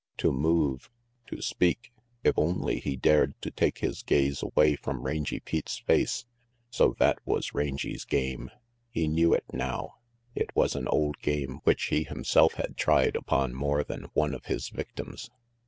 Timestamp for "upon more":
13.15-13.83